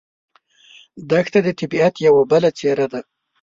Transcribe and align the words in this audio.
دښته 1.09 1.39
د 1.43 1.49
طبیعت 1.59 1.95
یوه 2.07 2.23
بله 2.31 2.49
څېره 2.57 2.85
ده. 2.91 3.01